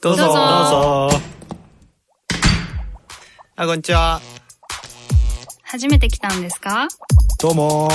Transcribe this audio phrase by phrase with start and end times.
[0.00, 0.24] どうぞ。
[0.24, 1.20] どうぞどうぞ。
[3.56, 4.20] あ、こんにちは。
[5.62, 6.88] 初めて来たんですか？
[7.40, 7.88] どうも。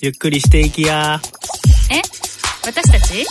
[0.00, 1.20] ゆっくりしていきや。
[1.90, 2.00] え？
[2.64, 3.26] 私たち？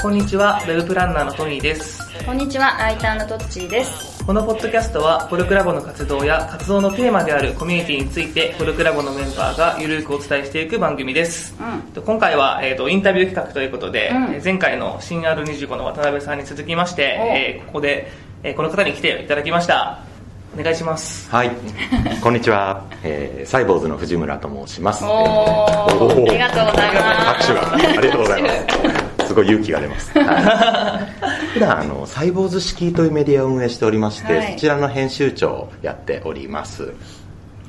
[0.00, 2.00] こんにちは、ウェブプランナーのトニーです。
[2.24, 4.17] こんにちは、ライターのトッチーです。
[4.28, 11.56] このポッドキャストは、ポルクラボの活動や活動のテーマであるコミュニティについて、ポルクラボのメンバーがゆるくお伝えしていく番組です。
[11.58, 12.02] うん。
[12.02, 18.12] 今回は、えー、とインタビュー企画ということで、うんえー前回の新 R25 の渡辺さんに続きまして、おえーここで、
[18.42, 20.00] えーこの方に来ていただきました。
[20.54, 21.30] お願いします。
[21.30, 21.50] はい、
[22.20, 25.06] こんにちは、えーサイボーズの藤村と申します。
[25.06, 25.10] おー
[26.04, 29.28] おーありがとうございます拍手が、ありがとうございます。
[29.28, 30.12] すごい勇気が出ます。
[30.18, 31.27] はい、
[31.58, 36.92] 普段あの、サイボーズ式というメディアを運営しておりまして、はいそちらの編集長をやっております。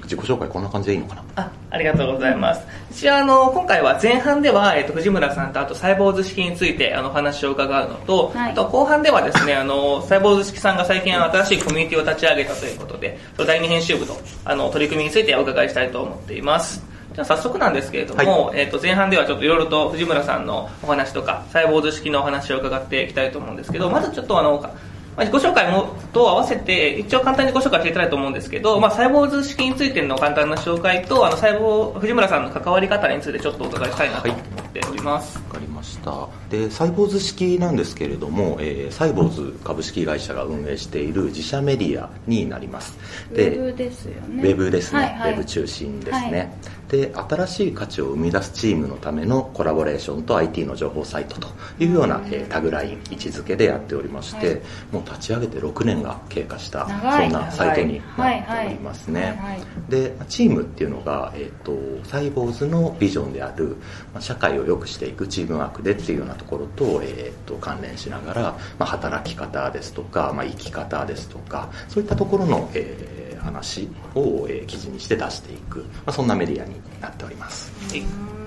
[0.03, 1.23] 自己紹介こんな感じでいいのかな？
[1.35, 2.62] あありがとうございます。
[2.91, 16.88] 一応あの、今回は前半では、えっと、藤村さんとあとサイボーズ式についてあの、お話を伺うのと、はいあと後半ではですね、あの、サイボーズ式さんが最近新しいコミュニティを立ち上げたということで、第二編集部のあの、取り組みについてお伺いしたいと思っています。
[17.20, 36.29] じゃあ早速なんですけれども、えっと、前半ではちょっといろいろと藤村さんのお話とか、サイボーズ式のお話を伺っていきたいと思うんですけど、まずちょっとあの、まあ自己紹介もと合わせて一応簡単にご紹介していきたいと思うんですけど、まあ、サイボーズ式についての簡単な紹介とあの細胞藤村さんの関わり方についてちょっとお伺いしたいなと思っております、わかりました。
[36.49, 42.98] でサイボーズ式なんですけれども、えーサイボーズ株式会社が運営している自社メディアになります。
[43.31, 44.43] ウェブですよね。
[44.43, 45.31] ウェブですね、はいはい。
[45.31, 46.54] ウェブ中心ですね、
[46.90, 51.48] で新しい価値を生み出すチームのためのコラボレーションと IT の情報サイトと
[51.79, 54.62] いうような、えータグライン位置づけでやっておりまして、はい。
[54.91, 59.40] もう立ち上げて6年が経過したそんなサイトになっておりますね、
[59.87, 63.77] でチームっていうのが、えー、とサイボーズのビジョンである、
[64.13, 68.41] まあ社会を良くしていくチームワークでっていうようなところと,、えー、と関連しながら、
[68.79, 77.72] まあ、働き方ですとか、まあ、生き方ですとかそういったところの、えー話を、えー記事にして出していく、まあ、そんなメディアになっております。
[77.89, 78.38] はい。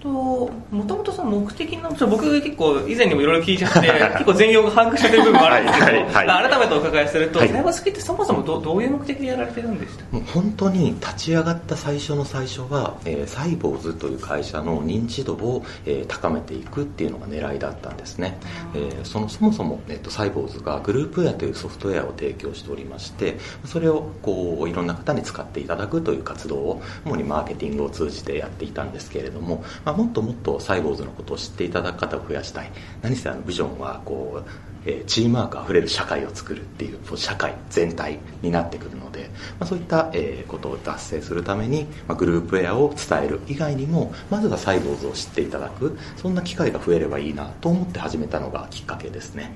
[0.00, 0.50] とも
[0.86, 3.80] ともとその目的の僕結構以前にもいろいろ聞いちゃって
[4.12, 7.48] 結構全容が把握してる部分もあるんですけど、はい改めてお伺いすると、はい。
[7.48, 10.04] サイボーズ式ってそもそもどどういう目的でやられてるんでした？
[10.16, 18.38] もう本当に立ち上がった最初の最初は、えーサイボーズという会社の認知度を、えー高めていくっていうのが狙いだったんですね、
[18.74, 32.70] えーそのそもそも、えっとサイボーズがグループウェアというソフトウェアを提供しておりましてそれをこういろんな方に使っていただくという活動を主にマーケティングを通じてやっていたんですけれども、まあ、まもっともっとサイボーズのことを知っていただく方を増やしたい。
[33.02, 34.50] 何せあのビジョンはこう
[34.86, 45.98] えーチームワークあふれる社会を作るっていうう社会全体になってくるので、まあ、そういった、えーことを達成するために、まあ、グループウェアを伝える以外にもまずはサイボーズを知っていただく。
[46.16, 49.52] そんな機会が増えればいいなと思って始めたのがきっかけですね、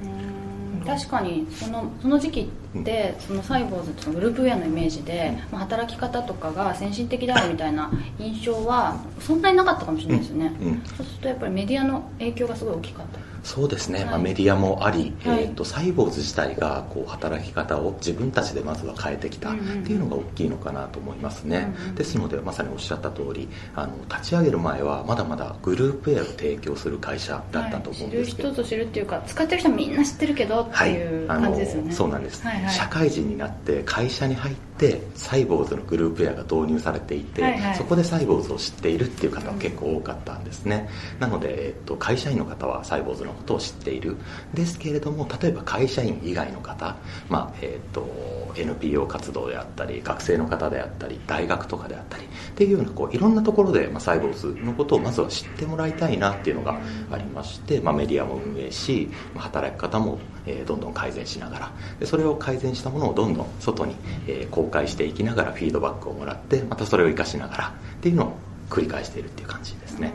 [0.86, 2.40] 確かにそのその時期
[2.78, 10.52] って、そのサイボーズっていうのはグループウェアのイメージで、まあ、働き方とかが先進的であるみたいな印象はそんなになかったかもしれないですよね、
[10.96, 14.08] そうするとやっぱりメディアの影響がすごい大きかったそうですね、はい。
[14.08, 15.44] まあ、メディアもあり、はい。
[15.44, 21.94] えー、とサイボーズ自体がこう働き方を自分たちでまずは変えてきたっていうのが大きいのかなと思いますね、うんうん。
[21.94, 32.72] ですのでまさにおっしゃった通りあの立ち上げる前はまだまだグループウェアを提供する会社だったと思うんですけど、はい、知る人ぞ知るっていうか使ってる人はみんな知ってるけどっていうあ感じですよね、そうなんです、はいはい。
[32.72, 34.64] 社会人になって会社に入って
[35.14, 37.76] サイボーズのグループウェアが導入されていて、はいはい。
[37.76, 44.16] そこでサイボーズを知っているっていう方は結構多かったんですね、なので、えっと、会社員の方はサイボーズのことを知っている。
[44.52, 46.96] ですけれども例えば会社員以外の方、
[47.28, 48.04] まあえっと
[48.56, 56.78] NPO 活動であったり学生の方であったり大学とかであったりっていうようなこういろんなところで、まあ、サイボーズのことをまずは知ってもらいたいなっていうのが
[57.10, 61.72] ありまして、まあ、メディアも運営し、まあ働き方も、えーどんどん改善しながら。
[61.98, 63.96] でそれを改善したものをどんどん外に、
[64.26, 68.36] えー公開していきながらフィードバックをもらってまたそれを生かしながらっていうのを
[68.68, 70.12] 繰り返しているっていう感じですね。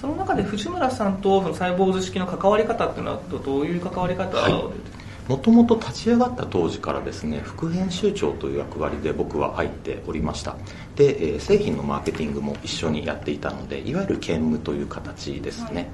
[0.00, 4.52] その中で藤村さんとそのサイボーズ式の関わり方っていうのはどどういう関わり方はい。
[4.52, 4.72] を、
[5.28, 10.54] もともと立ち上がった当時からですね副編集長という役割で僕は入っておりました。
[10.94, 15.88] で、えー製品のマーケティングも一緒にやっていたのでいわゆる兼務という形ですね、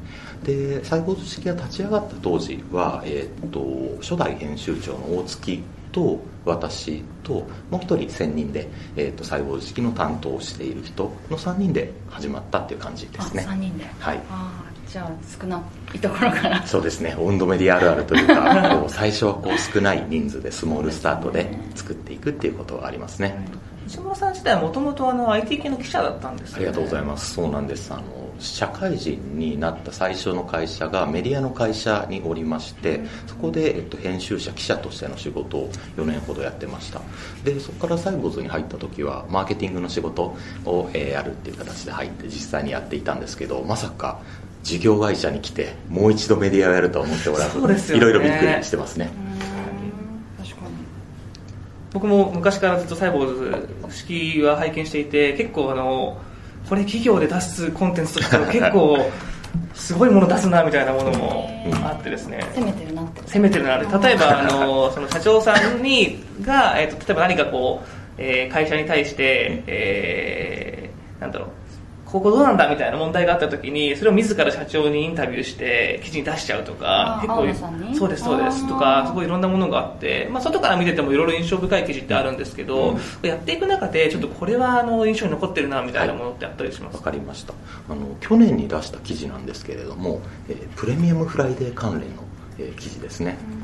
[0.45, 5.63] でサイボーズ式が立ち上がった当時は、えーっと初代編集長の大月
[5.93, 13.45] と私ともう一人専任で、えーっとサイボーズ式の担当をしている人の3人で始まったっていう感じですね。
[13.47, 13.85] あ3人で。
[14.01, 14.17] はい。
[14.29, 15.11] ああじゃあ
[15.41, 15.63] 少な
[15.95, 16.63] いところから。
[16.69, 17.15] そうですね。
[17.19, 23.47] 温度メディアあるあるというか こう最初はこう少ない人数でスモールスタートで作っていくっていうことがありますね。
[23.87, 27.35] 西村さん自体はもともと IT 系の記者だったんです、ね、ありがとうございます。
[27.35, 27.93] そうなんです。
[27.93, 28.03] あの
[28.39, 37.01] 社会人になった最初の会社がメディアの会社におりましてそこで、えっと、編集者記者としての仕事を4年ほどやってました。
[37.45, 44.21] でそこからサイボーズに入った時はマーケティングの仕事を、えー、やるっていう形で入って実際にやっていたんですけどまさか
[44.63, 49.11] 事業会社に来てもう一度メディアをやるとは思っておらず、ね、いろいろびっくりしてますね。
[51.93, 56.19] 僕も昔からずっとサイボーズ式は拝見していて結構あの
[56.73, 58.97] これ企業で出すコンテンツとしては結構
[59.75, 61.51] すごいもの出すなみたいなものも
[61.87, 62.41] あってですね。
[62.55, 63.21] 攻めてるなって。
[63.25, 64.09] 攻めてるなって。
[64.09, 67.87] 例えばあのその社長さんにが、えーと、例えば何かこう、
[68.17, 71.49] えー、会社に対して、えー、なんだろう
[72.13, 77.37] ここどうなんだみたいな問題があった時にそれを自ら社長にインタビューして記事に出しちゃうとか結構
[77.95, 82.91] そうですそうですとかすごいいろんなものがあって、まあ、外から見ててもいろいろ印象深い記事ってあるんですけど、
[83.23, 87.55] うん、やっていく中でちょっとこれはあの印象に残ってるなみたいなものってあったりしますわ、はい、かりました。
[87.89, 90.21] あの去年に出した記事なんですけれども、
[90.51, 92.25] えー、プレミアムフライデー関連の、
[92.59, 93.62] えー、記事ですね、うん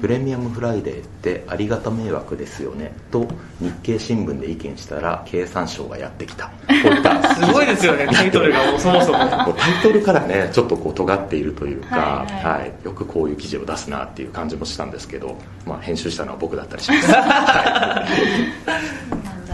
[0.00, 2.92] プレミアムフライデーってありがた迷惑ですよね。
[3.10, 3.26] と
[3.60, 6.46] 日経新聞で意見したら経産省がやってきた。
[6.66, 7.34] こういった。
[7.34, 9.18] すごいですよねタイトルがそもそも。
[9.18, 12.54] タイトルからねちょっとこう尖っているというか、はい、はい。
[12.54, 18.04] はい、よくこういう記事を出すなっていう感じもしたんですけど、まあ、編集したのは僕だったりします、 は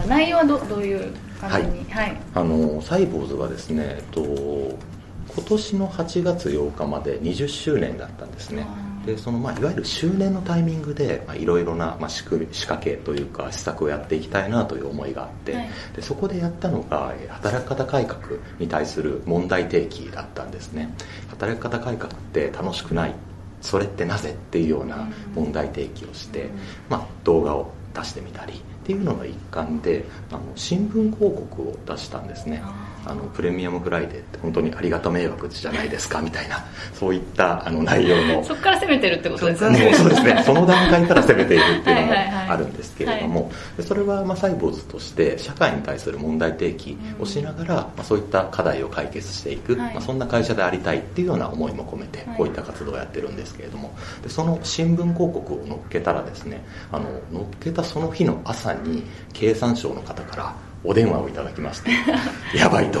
[0.05, 8.65] い、内容はどどういう感じに、はい、あのサイボーズはですね、えっと、今年の8月8日まで20周年だったんですね
[9.05, 18.21] でそのまあいわゆる周年のタイミングでいろいろなまあ仕組み仕掛けというか施策をやっていきたいなという思いがあって、はい、でそこでやったのが働き方改革
[18.59, 20.93] に対する問題提起だったんですね。
[21.29, 23.15] 働き方改革って楽しくない
[23.61, 26.49] それってなぜっていうような問題提起をして、
[26.89, 32.63] まあ、動画を出してみたりっていうのの一環であの新聞広告を出したんですね
[33.05, 36.63] あのプレミアムフライデーって本当にありがた迷惑じゃないですかみたいな
[36.93, 39.93] そういったあの内容のそこから攻めてるってことですね。
[39.93, 40.43] そうですね。
[40.45, 42.13] その段階から攻めているっていうのも
[42.49, 59.03] あるんですけれども、それはまあサイボーズとして社会に対する問題提起をしながら、まあ、そういった課題を解決していく、はい、まあ、そんな会社でありたいっていうような思いも込めてこういった活動をやってるんですけれどもでその新聞広告を載っけたらですねあの載っけたその日の朝に
[59.33, 61.91] 経産省の方からお電話をいただきまして
[62.57, 62.99] やばいと。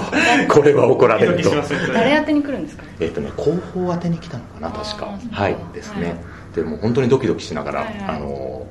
[0.49, 1.49] これは怒られると。
[1.93, 2.83] 誰宛に来るんですか？
[2.99, 5.17] えっ、とね広報宛てに来たのかな確か。
[5.31, 6.15] はいですね、はい、
[6.55, 8.65] でも本当にドキドキしながら、はいはい、あの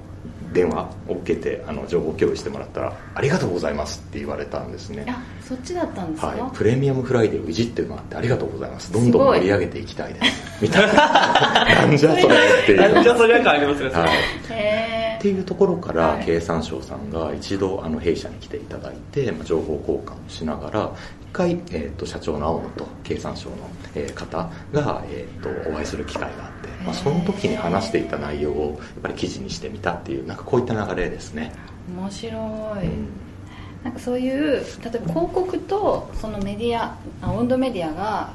[0.53, 5.05] 電話を受けてあの情報共有してもらったら「ありがとうございます」って言われたんですね。
[5.09, 8.93] あそっちだったんですか、はい、プレミアムフライデーをいじってもらってありがとうございます。
[8.93, 10.59] どんどん盛り上げていきたいです。
[10.61, 11.65] みたいな。
[11.65, 12.81] なんじゃそれっていう。
[12.95, 23.57] なんじゃそれ感ありますね、はい、へえっていうところから経産省さんが一度あの弊社に来ていただいて、まあ、情報交換をしながら一回、えーと、社長の青野と経産省の、
[23.95, 31.53] えー、方が、えーと、お会いする機会があって、まあ、その時に話していた内容をやっぱり記事にしてみたっていうなんかこういった流れですね。
[31.95, 33.09] 面白い、うん。
[33.85, 36.97] なんかそういう例えば広告とそのメディア
[37.31, 38.33] 温度メディアが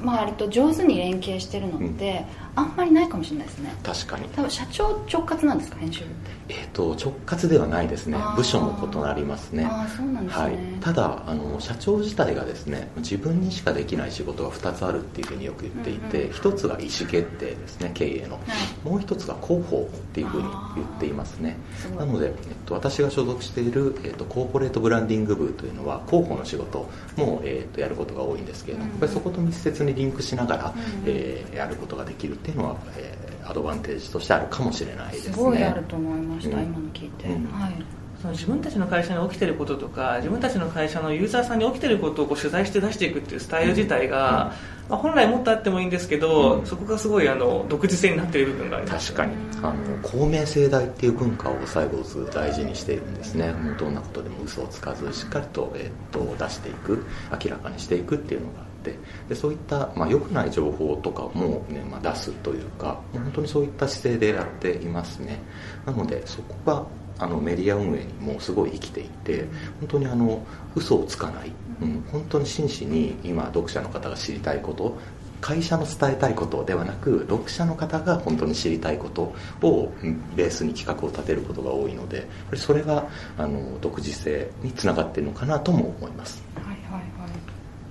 [0.00, 2.24] まあ、割と上手に連携してるのって、
[2.54, 3.74] あんまりないかもしれないですね。
[3.82, 4.28] 確かに。
[4.30, 6.30] 多分社長直括なんですか編集部って。
[6.48, 8.18] えっ、ー、と直括ではないですね。
[8.36, 9.66] 部署も異なりますね。
[9.70, 18.40] あそうなんですね、はい、ただあの社長自体がですね自分にしかできない仕事が2つあるっていうふうによく言っていて、うんうん、1つが意思決定ですね経営の、は
[18.84, 21.56] い、もう1つが広報っていうふうに言っていますね。
[21.96, 22.34] なので、えっ
[22.66, 35.34] と、私が所属している、えっと、コーポレートブランディング部というのは広報の仕事も、えっと、やることが多いんですけれども、うん、やっぱりそこと密接にリンクしながら、うん、えー、やることができるっていうのは、えーアドバンテージとしてあるかもしれないですね。
[35.34, 37.74] すごいあると思いました、うん、今の聞いて、うん、はい。
[38.20, 49.12] その自分たちの会社に起きてることとか自分たちの会社のユーザーさんに起きてることをこう取材して出していくっていうスタイル自体が、うん、まあ、本来もっとあってもいいんですけど、うん、そこがすごいあの独自性になっている部分があります。
[49.12, 49.34] 確かに。
[49.60, 53.52] あの公明正大っていう文化をサイボーズ大事にしているんですね。
[53.76, 57.04] どんなことでも嘘をつかずしっかりと,、えー、っと出していく
[57.44, 58.98] 明らかにしていくっていうのがって
[59.28, 65.38] でそういった、まあ、良くない情報とかもね、まあ、出すというか本当にそういった姿勢でやっていますね
[65.86, 66.86] なのでそこが
[67.18, 69.46] あのメディア運営にもすごい生きていて
[69.80, 74.98] 本当にあの嘘をつかない、うん、本当に真摯に今読者の方が知りたいこと
[75.40, 79.92] 会社の伝えたいことではなく読者の方が本当に知りたいことを
[80.36, 86.42] ベースに企画を立てることが多いのでそれがあの独自性につながっているのかなとも思います。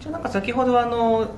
[0.01, 1.29] じゃなんか先ほどあの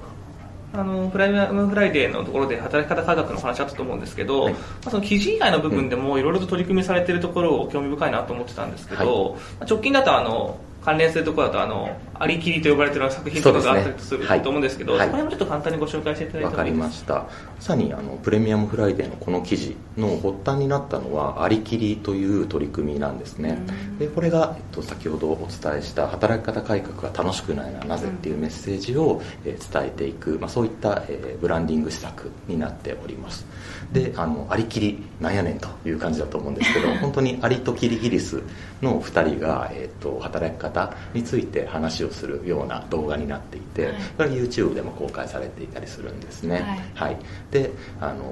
[0.73, 17.13] あのプライムフライデーのところで働き方改革の話あったと思うんですけど、はい、まあ、その記事以外の部分でもいろいろと取り組みされているところを興味深いなと思ってたんですけど、はい、直近だとあの関連するところだとあのありきりと呼ばれている作品とかがあったりする、と思うんですけど、そ、こら辺もちょっと簡単にご紹介していただいてわかりました。
[17.13, 23.59] まさにあのプレミアムフライデーのこの記事の発端になったのはありきりという取り組みなんですね。
[23.99, 33.45] でこれが、えっと、先ほどお伝えした働き方改革が楽しくないのはなぜっていうメッセージを、えー、伝えていく、まあ、そういった、えー、ブランディング施策になっております。
[33.91, 38.41] であのありきりなんやねんという感じだと思うんですけど 本当にアリとキリギリス
[38.81, 40.72] の2人が、えーと、働き方
[41.13, 46.61] について話をするような動画になっていて、はい、これ YouTube でも公開されていたりするんですね、
[46.95, 47.17] はい、はい、
[47.51, 48.23] であの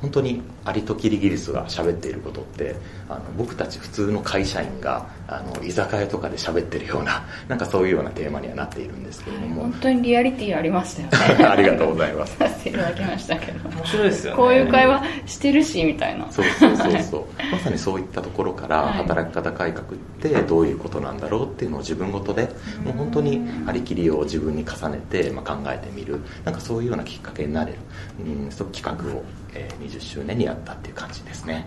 [0.00, 2.76] 本当にアリとキリギリスが喋っていることって
[3.08, 11.44] あの僕たち普通の会社員があの居酒屋とかで喋ってるような なんかそういうようなテーマにはなっているんですけれども、はい、本当にリアリティありましたよね。
[11.46, 12.36] ありがとうございます。
[12.36, 14.36] させていただきましたけど面白いですよね。
[14.36, 16.26] こういう会話してるしみたいな。
[16.30, 17.24] そうそうそうそう。
[17.52, 22.50] まさにそういったところから働き方改革ってどういうことなんだろうっていうのを自分ごとで
[22.84, 26.20] もう本当に張り切りを自分に重ねて、まあ、考えてみる。
[26.44, 27.78] なんかそういうようなきっかけになれる、
[28.20, 29.22] うん、そう企画を、
[29.54, 31.66] えー、20周年にやったっていう感じですね。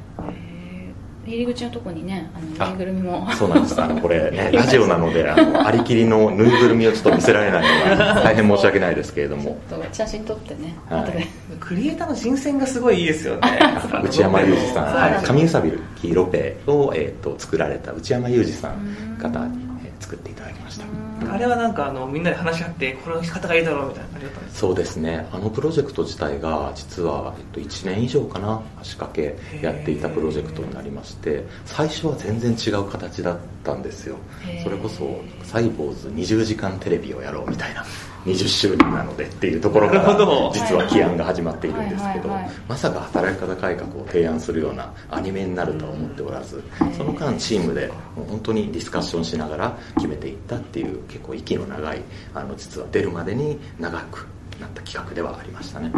[1.26, 3.32] 入り口のとこにねあのぬいぐるみも。
[3.34, 3.80] そうなんです。
[3.80, 9.60] あのこれね ラジオなのであのありきりのぬいぐるみをちょっと見せられないのが 大変申し訳ないですけれども。
[9.92, 11.28] 写真撮ってね、はい、
[11.60, 13.60] クリエイターの人選がすごいいいですよね。
[14.04, 19.71] 内山裕二さん、はい、上宇佐ビルキーロペを、えーと、作られた内山裕二さん方に、えー、
[20.12, 20.86] 作っていただきました。
[21.34, 25.28] あれはなんかあのみんなで話し合ってこの方がいいだろうみたいな感じだったんですそうですね。
[25.32, 34.18] あのプロジェクト自体が実は、えっと、1年以上かな仕掛けやっていたプロジェクトになりまして最初は全然違う形だったんですよ。
[34.64, 37.86] それこそ「サイボーズ20時間テレビをやろう」みたいな
[38.26, 40.16] 20周年なのでっていうところから
[40.54, 42.30] 実は起案が始まっているんですけど
[42.68, 46.64] まさか働き方改革を提案するようなアニメになるとは思っておらず
[46.96, 52.02] その間チームでもう本当にディスカッションしながら決めていったっていう結構息の長い
[52.34, 54.28] あの実は出るまでに長く
[54.60, 55.92] なった企画ではありましたね。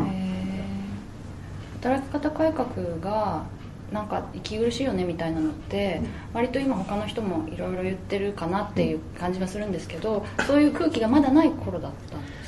[1.81, 2.67] 働き方改革
[3.01, 3.43] が
[3.93, 6.01] なんか息苦しいよねみたいなのって
[6.33, 12.42] 割と今他の人もいろいろ言ってるかなっていう感じがするんですけどそういう空気がまだない頃だったんですか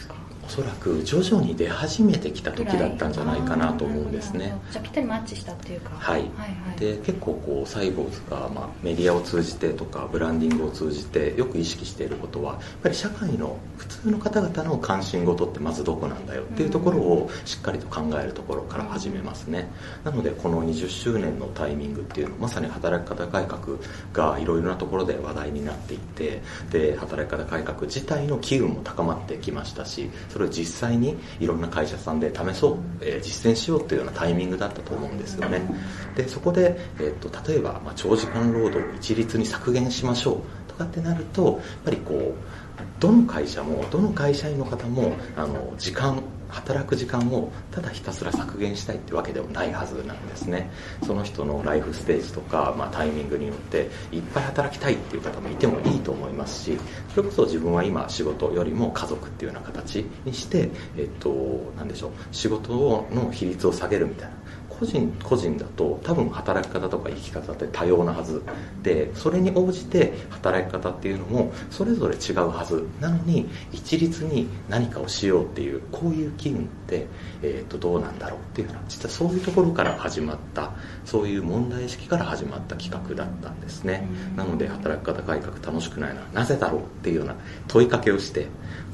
[0.47, 4.55] おそらく徐々に出始めてきた時だったんじゃないかなと思うんですね。
[4.71, 6.79] じゃあぴったりマッチしたっていうか、はい、はいはい。
[6.79, 19.69] で結構こうサイボーズが、まあ、メディアを通じてとかブランディングを通じてよく意識していることはやっぱり社会の普通の方々の関心事ってまずどこなんだよっていうところをしっかりと考えるところから始めますね。
[20.03, 23.77] なのでこの20周年のタイミングっていうのはまさに働き方改革
[24.13, 35.61] がいろいろなところで話題になっていってで働き方改革自体の機運も高まってきましたしそれを実際にいろんな会社さんで試そう、えー、実践しようっていうようなタイミングだったと思うんですよね。
[36.17, 42.33] でそこで、えーと、例えば、まあ、長時間労働を一律に削減しましょうとかってなるとやっぱりこう
[42.99, 50.69] どの会社もどの会社員の方もあの時間働く時間をただひたすら削減したいってわけでもないはずなんですね。
[51.05, 56.77] その人のライフステージとか、まあ、タイミングによっていっぱい働きたいっていう方もいてもいいと思いますし
[57.13, 64.35] それこそ自分は今仕事よりも家族っていうような形にして、えっと、何でしょう仕事の比率を下げるみたいな。
[64.79, 68.41] 個人個人だと多分働き方とか生き方って多様なはず
[68.83, 72.85] でそれに応じて働き方っていうのもそれぞれ違うはず。
[72.99, 77.07] なのに一律に何かをしようっていうこういう機運って、
[77.41, 80.71] えー、とどうなんだろうっていうのは実はそういうところから始まった
[81.05, 84.07] そういう問題意識から始まった企画だったんですね。
[84.35, 87.35] なので働き方改革楽しくないのはなぜだろうっていうような
[87.67, 88.47] 問いかけをして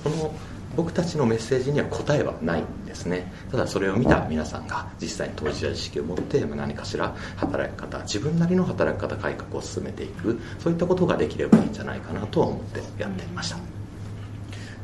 [0.04, 0.34] この
[0.76, 3.32] 僕たちのメッセージには答えはないんですね。
[3.52, 10.40] ただそれを見た皆さんが実際に当事者意識を持って何かしら働き方自分なりの働き方改革を進めていく。
[10.60, 13.58] そういったことができればいいんじゃないかなとは思ってやっていました、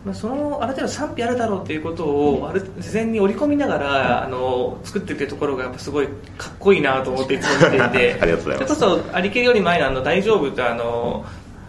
[0.06, 8.18] まあ、そのある程度賛否あるだろうっていうことをある事前に織り込みながらあの作っていくところがやっぱすごいかっこいいなと思っていつも見ていて。
[8.22, 8.76] ありがとうございます。
[8.76, 11.26] それこそありきりより前のあの大丈夫とあの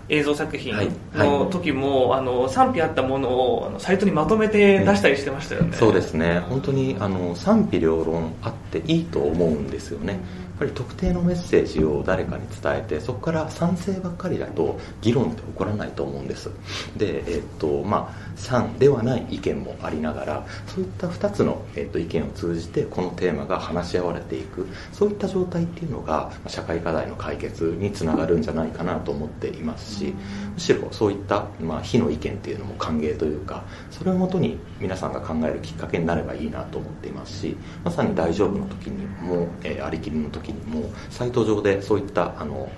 [0.08, 0.74] 映像作品
[1.14, 2.10] の時も、はい。
[2.10, 6.40] はい、あの賛否あったものをサイトにまとめて出したりしてましたよね、そうですね。
[6.48, 10.20] 本当にあの賛否両論あっていいと思うんですよね、やっ
[10.58, 16.50] ぱり特定のメッセージを誰かに伝えてそこから賛成ばっかりだと議論って起こらないと思うんです。
[16.96, 24.66] でえっとまあ賛ではない意見もありながらそういった2つの、えっと、意見を通じてこのテーマが話し合われていく。
[24.92, 30.14] そういった状態っていうのが社会課題の解決につながるんじゃないかなと思っていますし
[30.54, 42.70] むしろそういった、まあ、非の意見っていうのも歓迎というかそれをもとに皆さんが考えるきっかけになればいいなと思っていますしまさに大丈夫の時にも、えー、ありきりの時にもサイト上でそういったあの、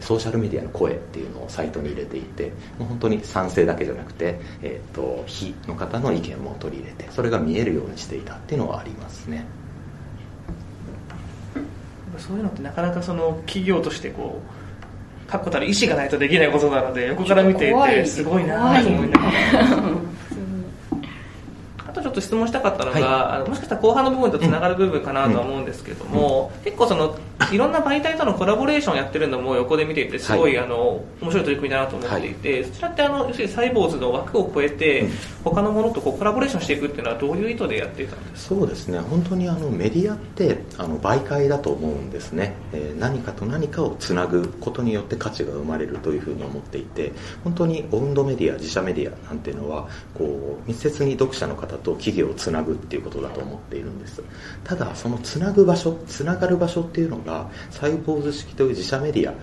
[0.00, 9.46] ソーシャルメディアの声っていうのをサイトに入れていて本当に賛成だけじゃなくて、えーと、非の方の意見も取り入れてそれが見えるようにしていたっていうのはありますね。
[12.18, 14.59] そういうのってなかなかその企業としてこう
[15.30, 19.32] 確固たる意思がないとできないことなので横から見ていてすごいなと思いながら。
[21.86, 27.16] あとちょっと質問したかったのが、はい、あのもしかしたら後半の部分とつながる部分かなとは思うんですけども、うん、結構その
[27.52, 35.10] いろんな媒体とのコラボレーションやってるのも横で見ていてすごい、はい、あの面白い取り組みだなと思っていて、はい、そちらってあの要するにサイボーズの枠を超えて、うん、
[35.44, 38.54] 他のものとこうコラボレーションしていくっていうのはどういう意図でやっていたんですか？
[38.54, 38.98] そうですね。
[39.00, 54.22] 本当にあのメディアってあの媒介だと思うんですね、えー、何かと何かをつなぐことによって価値が生まれるというふうに思っていて本当にオウンドメディア自社メディアなんていうのはこう密接に読者の方と企業をつなぐっていうことだと思っているんです。
[54.64, 57.29] ただそのつなぐ場所つながる場所っていうのが
[57.70, 59.34] サイボーズ式という自社メディア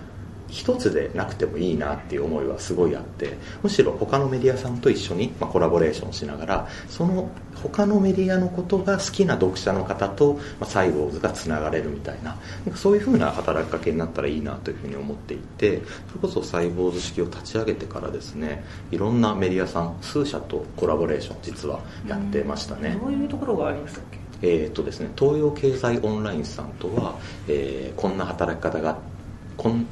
[0.50, 12.38] 一つでなくてもいいなっていう思いはすごいあってむしろ他のメディアさんと一緒に、コラボレーションしながらその他のメディアのことが好きな読者の方と、まあ、サイボーズがつながれるみたいな
[12.76, 22.96] そういうふうな働きかけになったらいいなというふうに思っていてそれこそサイボーズ式を立ち上げてからですねいろんなメディアさん数社とコラボレーション実はやってましたね。
[22.98, 24.27] どういうところがありましたっけ？
[24.42, 27.18] えーとですね、東洋経済オンラインさんとは、
[27.48, 28.98] えー、こんな働き方が
[29.56, 29.86] こん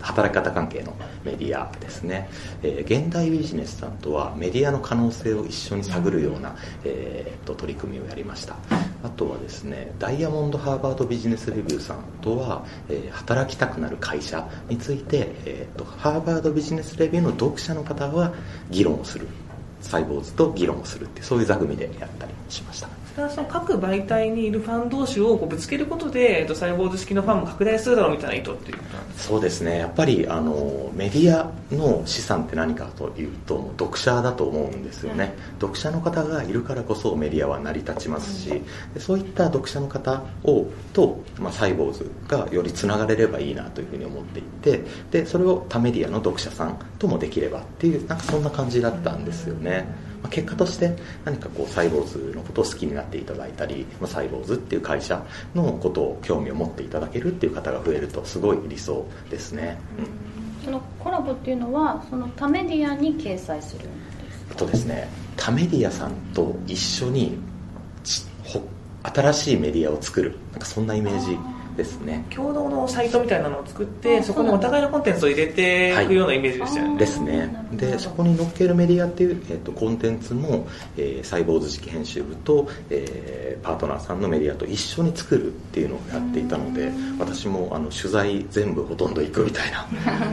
[0.00, 2.28] 働き方関係のメディアですね、
[2.62, 8.56] えー、現代ビジネスさんとはメディアの可能性を一緒に探るような、えー、と取り組みをやりました。
[9.02, 18.34] あとはですねダイヤモンドハーバードビジネスレビューさんとは、えー、働きたくなる会社について、えーと、ハーバードビジネスレビューの読者の方は
[18.70, 19.26] 議論をする。
[19.80, 22.97] サイボーズと議論をするってそういう座組でやったりしました。
[23.30, 28.78] その各媒体にいるファン同士をこうぶつけることで、えっと、サイボーズ式のファンも拡大するだろうみたいな意図っていう
[29.16, 29.78] そうですね。
[29.78, 38.62] やっぱりあのメディアの資産って何かというと読者だと思うんですよね、うん、読者の方がいるからこそメディアは成り立ちますし、
[38.94, 49.86] うん、そういった読者の方をと、まあ、サイボーズがよりつながれればいいなというふうに思っていてでそれを他メディアの読者さんともできればっていうなんかそんな感じだったんですよね、
[50.22, 64.54] まあ、結果として何かこうサイボーズのことを好きになっていただいたり、まあ、サイボーズっていう会社のことを興味を持っていただけるっていう方が増えるとすごい理想ですね、うん、そのコラボっていうのはその他メディアに掲載するんですか？
[64.56, 67.38] とですね他メディアさんと一緒に
[69.02, 70.36] 新しいメディアを作る。
[70.52, 71.38] なんかそんなイメージ
[71.78, 72.26] ですね。
[72.28, 76.08] 共同のサイトみたいなのを作ってそこにお互いのコンテンツを入れてい。
[76.08, 77.66] くようなイメージですよね、はい、ですね。
[77.72, 89.86] でそこに載っけるメディアっていう、えーと、コンテンツも、えー、サイボーズ式編集部と、えー、パートナーさんのメディアと一緒に作るっていうのをやっていたので私もあの取材全部ほとんど行くみたいな。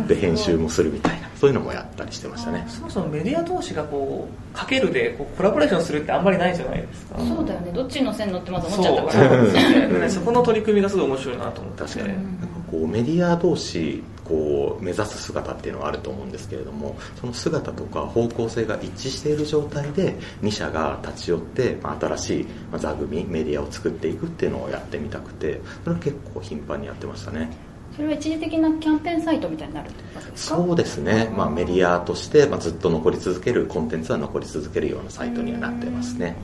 [0.07, 2.65] で編集もするみたいなそういうのもやったりしてましたね。
[2.67, 7.19] そもそもメディア同士がこうかけるでこうコラボレーションするってあんまりないじゃないですか。
[7.19, 7.71] そうだよね。
[7.71, 10.09] どっちの線乗ってまず思っちゃったから。
[10.09, 11.83] そこの取り組みがすごい面白いなと思って。
[11.83, 27.51] 確かに、なんかこうメディア同士こう目指す姿っていうのはあると思うんですけれどもその姿とか方向性が一致している状態で2社が立ち寄って、まあ、新しい座組メディアを作っていくっていうのをやってみたくてそれは結構頻繁にやってましたね
[27.95, 29.89] それは一時的なキャンペーンサイトみたいになる
[30.35, 36.35] そうですね、まあ、メディアとして、まあ、ずっと残り続けるコンテンツは残り続けるようなサイトにはなってますね。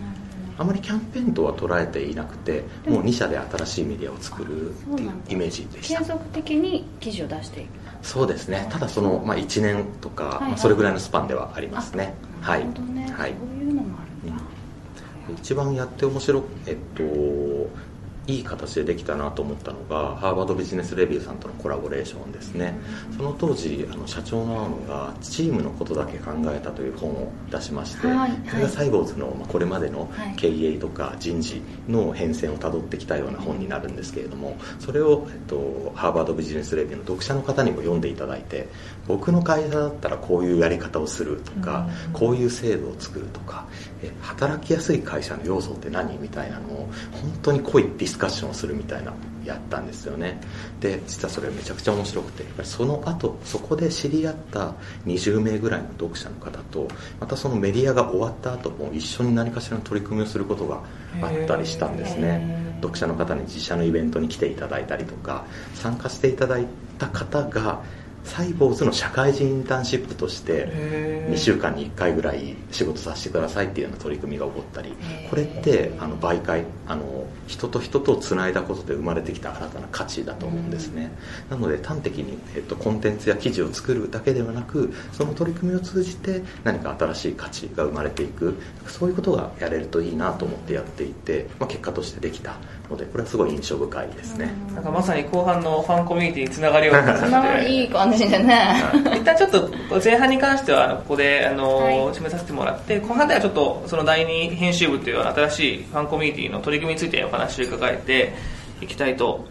[0.58, 6.00] あまりキャンペーンとは捉えていなくてもう2社で新しいメディアを作るっていうイメージでした。
[6.00, 7.70] 継続的に記事を出していく。
[8.04, 8.68] そうですね。
[8.70, 10.34] ただその、まあ、1年とか、はい。
[10.36, 12.14] はい、まあ、それぐらいのスパンではありますね。
[12.42, 14.44] はい、ね、はい、そういうのもあるんだ、
[15.30, 17.04] うん、一番やって面白えっと
[18.28, 22.76] いい形でできたなと思ったのがハーバードビジネスレビューさんとのコラボレーションですね。
[23.18, 38.68] その当時あの社長の青野がチームのことだけ考えたという本を出しまして、はい、それがサイボーズのこれまでの経営とか人事の変遷をたどってきたような本になるんですけれどもそれを、えっと、ハーバードビジネスレビューの読者の方にも読んでいただいて
[39.08, 43.66] 僕の会社だったらこういうやり方をするとか、こういう制度を作るとか
[44.04, 46.18] え働きやすい会社の要素って何？
[46.18, 49.14] みたいなのを本当に濃いディスカッションをするみたいな
[49.46, 50.40] やったんですよね。
[50.80, 54.74] で実はそれめちゃくちゃ面白くてやっぱりその後そこで知り合った
[55.06, 56.88] 20名ぐらいの読者の方と
[57.20, 60.82] またそのメディアが終わった後も一緒に何かしらの取り組みをすることが
[61.22, 62.72] あったりしたんですね。
[62.82, 66.66] 読者の方に自社のイベントに来ていただいたりとか参加していただい
[66.98, 67.84] た方が
[68.24, 71.34] サイボーズの社会人インターンシップとしてへー。
[71.34, 74.94] 2週間に1回ぐらい仕事させてくださいっていうような取り組みが起こったり。
[75.30, 81.12] これってあの媒介あの人と人とつないだことで生まれてきた新たな価値だと思うんですね。
[81.50, 88.56] なので端的に、えっと、コンテンツや記事を作るだけではなくその取り組みを通じて何か新しい価値が生まれていく。
[88.88, 92.58] そういうことがやれるといいなと思ってやっていて、まあ、結果としてできた
[92.90, 97.32] のでこれはすごい印象深いですね、なんかまさに後半のファンコミュニティにつながるようなそん
[98.12, 98.30] な形でいい。
[98.30, 99.72] 感じでね一旦ちょっと
[100.04, 101.96] 前半に関してはここであの、はい。
[102.14, 108.34] 締めさせてもらって後半ではちょっとその第二編集部という新しいファンコミュニティの取り組みについてお話を伺えて
[108.82, 109.46] いきたいと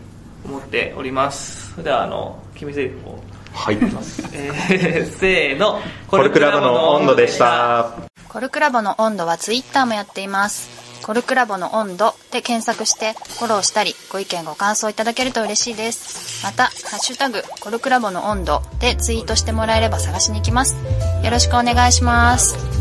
[0.44, 1.72] 思っております。
[1.72, 3.18] それではあの決め台詞を。
[3.52, 3.76] はい。
[3.76, 5.80] えー、せーの。
[6.06, 7.92] コルクラボの温度でした。
[8.28, 10.89] コルクラボの温度はツイッターもやっています。
[11.02, 16.44] コルクラボの温度で検索してフォローしたりご意見ご感想いただけると嬉しいです。
[16.44, 20.76] また、ハッシュタグコルクラボの温度でツイートしてもらえれば探しに行きます。
[21.22, 22.79] よろしくお願いします。